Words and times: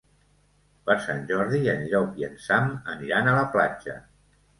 Per 0.85 0.93
Sant 1.07 1.19
Jordi 1.31 1.59
en 1.73 1.83
Llop 1.91 2.17
i 2.21 2.25
en 2.29 2.39
Sam 2.45 2.71
aniran 2.95 3.29
a 3.29 3.35
la 3.41 3.45
platja. 3.57 3.95